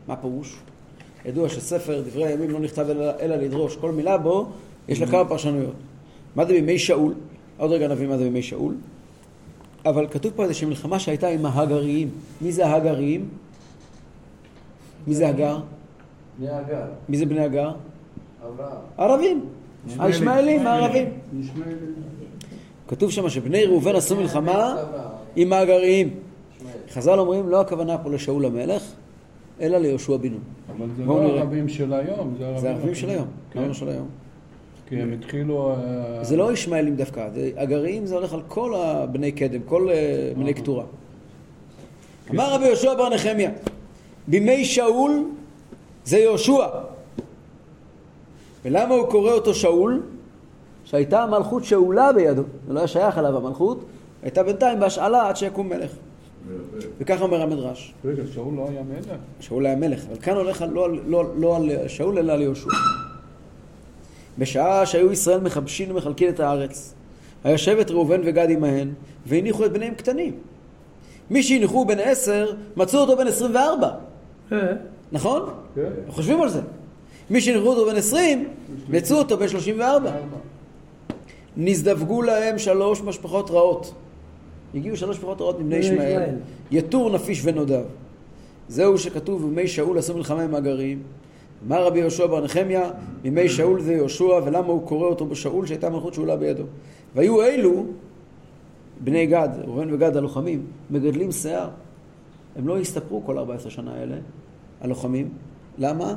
[0.07, 0.59] מה פירוש?
[1.25, 4.49] ידוע שספר דברי הימים לא נכתב אלא, אלא לדרוש, כל מילה בו
[4.87, 5.73] יש לה כמה פרשנויות.
[6.35, 7.13] מה זה בימי שאול?
[7.57, 8.75] עוד רגע נבין מה זה בימי שאול.
[9.85, 12.09] אבל כתוב פה איזושהי מלחמה שהייתה עם ההגריים.
[12.41, 13.29] מי זה ההגריים?
[15.07, 15.59] מי זה הגר?
[16.39, 17.71] בני הגר, מי זה בני הגר?
[18.47, 18.71] אברהם.
[18.97, 19.45] הערבים.
[19.99, 21.09] הישמעאלים, הערבים.
[22.89, 24.75] כתוב שם שבני ראובן עשו מלחמה.
[25.35, 25.47] עם.
[25.53, 26.07] ישמעאל.
[26.93, 28.83] חז"ל אומרים, לא הכוונה פה לשאול המלך,
[29.61, 30.39] אלא ליהושע בן נון.
[30.77, 31.39] אבל זה לא נראה.
[31.41, 33.59] ערבים של היום, זה ערבים זה הערבים של היום, כן.
[33.59, 34.07] הערבים של היום.
[34.89, 35.71] כי הם התחילו...
[35.71, 40.31] אה, זה לא ישמעאלים דווקא, זה- הגרעין זה הולך על כל הבני קדם, כל אה,
[40.37, 40.83] בני קטורה.
[42.31, 43.51] אמר רבי יהושע בר נחמיה,
[44.27, 45.23] בימי שאול
[46.05, 46.67] זה יהושע.
[48.65, 50.01] ולמה הוא קורא אותו שאול?
[50.89, 53.85] שהייתה המלכות שאולה בידו, זה לא היה שייך אליו המלכות,
[54.23, 55.91] הייתה בינתיים בהשאלה עד שיקום מלך.
[56.99, 57.93] וככה אומר המדרש.
[58.05, 59.19] רגע, שאול לא היה מלך?
[59.39, 62.69] שאול היה מלך, אבל כאן הולך לא, לא, לא על שאול אלא על יהושע.
[64.37, 66.93] בשעה שהיו ישראל מכבשים ומחלקים את הארץ,
[67.43, 68.89] היה שבט ראובן וגד עמהן,
[69.25, 70.33] והניחו את בניהם קטנים.
[71.29, 73.91] מי שהניחו בן עשר, מצאו אותו בן עשרים וארבע,
[74.51, 74.57] אה,
[75.11, 75.49] נכון?
[75.75, 75.89] כן.
[76.07, 76.61] חושבים על זה.
[77.29, 78.47] מי שהניחו אותו בן עשרים,
[78.89, 80.11] מצאו אותו בן שלושים וארבע.
[81.57, 83.93] נזדווגו להם שלוש משפחות רעות.
[84.75, 86.35] הגיעו שלוש משפחות רעות מבני בני ישמעאל.
[86.71, 87.83] יתור נפיש ונודב.
[88.69, 91.03] זהו שכתוב בימי שאול עשו מלחמה עם הגרים.
[91.67, 95.89] אמר רבי יהושע בר נחמיה, בימי שאול זה יהושע, ולמה הוא קורא אותו בשאול שהייתה
[95.89, 96.63] מלכות שאולה בידו.
[97.15, 97.85] והיו אלו,
[99.03, 101.69] בני גד, ראובן וגד הלוחמים, מגדלים שיער.
[102.55, 104.15] הם לא הסתפרו כל 14 שנה האלה,
[104.81, 105.29] הלוחמים.
[105.77, 106.15] למה?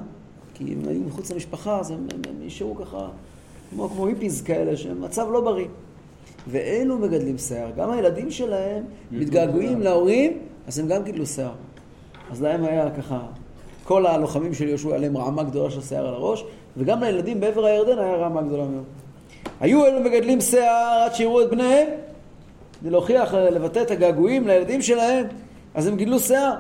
[0.54, 3.08] כי הם היו מחוץ למשפחה, אז הם, הם, הם נשארו ככה,
[3.72, 5.66] כמו, כמו היפיז כאלה, שהם מצב לא בריא.
[6.48, 7.70] ואלו מגדלים שיער.
[7.76, 11.52] גם הילדים שלהם מתגעגעים להורים, אז הם גם גידלו שיער.
[12.30, 13.20] אז להם היה ככה,
[13.84, 16.44] כל הלוחמים של יהושע עליהם רעמה גדולה של שיער על הראש,
[16.76, 18.84] וגם לילדים בעבר הירדן היה רעמה גדולה מאוד.
[19.60, 21.88] היו אלו מגדלים שיער עד שיראו את בניהם,
[22.80, 25.26] כדי להוכיח, לבטא את הגעגועים לילדים שלהם,
[25.74, 26.54] אז הם גידלו שיער.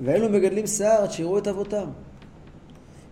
[0.00, 1.86] ואלו מגדלים שיער עד שיראו את אבותם.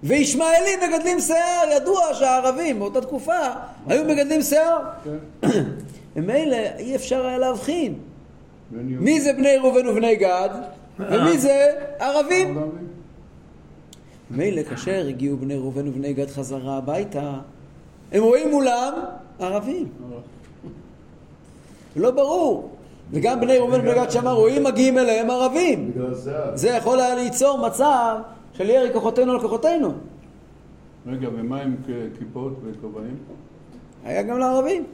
[0.02, 3.38] וישמעאלים מגדלים שיער, ידוע שהערבים באותה תקופה
[3.86, 4.78] היו מגדלים שיער.
[5.04, 5.48] כן.
[6.16, 7.94] ממילא אי אפשר היה להבחין.
[8.72, 10.48] מי זה בני ראובן ובני גד
[10.98, 12.58] ומי זה ערבים.
[14.30, 17.32] מילא כאשר הגיעו בני ראובן ובני גד חזרה הביתה,
[18.12, 18.92] הם רואים מולם
[19.38, 19.88] ערבים.
[21.96, 22.70] לא ברור.
[23.10, 25.92] וגם בני ראובן ובני גד שמה רואים מגיעים אליהם ערבים.
[26.54, 28.16] זה יכול היה ליצור מצב
[28.58, 29.92] של ירי כוחותינו על כוחותינו.
[31.06, 31.76] רגע, ומה עם
[32.18, 33.16] כיפות וכובעים?
[34.04, 34.84] היה גם לערבים.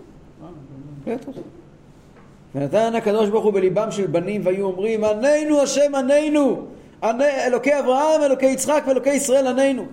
[1.09, 1.14] אה.
[2.55, 6.62] ונתן הקדוש ברוך הוא בליבם של בנים והיו אומרים עננו השם עננו
[7.03, 9.85] עני- אלוקי אברהם אלוקי יצחק ואלוקי ישראל עננו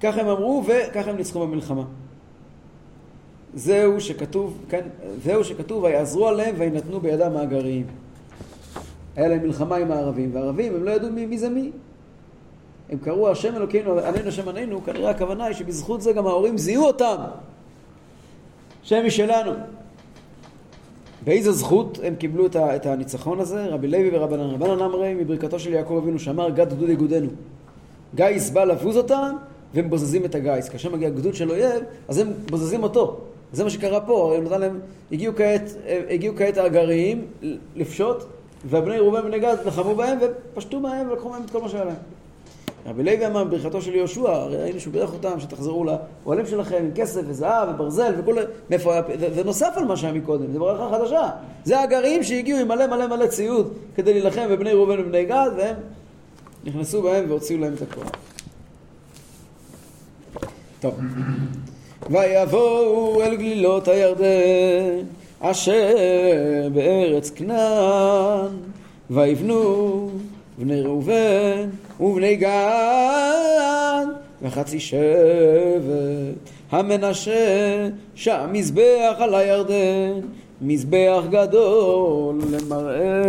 [0.00, 1.82] ככה הם אמרו וככה הם ניצחו במלחמה
[3.54, 4.80] זהו שכתוב כן,
[5.24, 7.86] זהו שכתוב ויעזרו עליהם וינתנו בידם מאגריים
[9.16, 11.70] היה להם מלחמה עם הערבים והערבים הם לא ידעו מי, מי זה מי
[12.90, 16.84] הם קראו השם אלוקינו עננו השם עננו כנראה הכוונה היא שבזכות זה גם ההורים זיהו
[16.84, 17.16] אותם
[18.82, 19.52] שם משלנו
[21.24, 23.66] באיזה זכות הם קיבלו את, הניצחון הזה?
[23.66, 24.50] רבי לוי ורבנן.
[24.50, 27.28] רבנן אמרי מברכתו של יעקב אבינו שאמר גד גדוד יגודנו.
[28.14, 29.36] גיס בא לבוז אותם
[29.74, 30.68] והם בוזזים את הגיס.
[30.68, 33.20] כאשר מגיע גדוד של אויב, אז הם בוזזים אותו.
[33.52, 34.80] זה מה שקרה פה, הרי נתן להם,
[35.12, 35.62] הגיעו כעת,
[36.10, 37.26] הגיעו כעת הגרעיים
[37.76, 38.24] לפשוט,
[38.64, 42.15] והבני ראובן ובני גד לחמו בהם ופשטו מהם ולקחו מהם את כל מה שהיה להם.
[42.86, 46.90] רבי לוי אמר בברכתו של יהושע, הרי ראינו שהוא בירך אותם שתחזרו לאוהלים שלכם עם
[46.94, 48.36] כסף וזהב וברזל וכל...
[48.70, 49.02] מאיפה היה...
[49.34, 51.30] זה, נוסף על מה שהיה מקודם, זה ברכה חדשה.
[51.64, 55.76] זה הגרעין שהגיעו עם מלא מלא מלא ציוד כדי להילחם בבני ראובן ובני גד והם
[56.64, 58.10] נכנסו בהם והוציאו להם את הכוח.
[60.80, 60.94] טוב.
[62.10, 65.04] ויבואו אל גלילות הירדן,
[65.40, 65.96] אשר
[66.72, 68.50] בארץ כנען,
[69.10, 70.10] ויבנו
[70.58, 71.68] בני ראובן
[72.00, 74.06] ובני גד,
[74.42, 74.96] וחצי שבט
[76.70, 80.20] המנשה, שם מזבח על הירדן,
[80.62, 83.26] מזבח גדול למראה.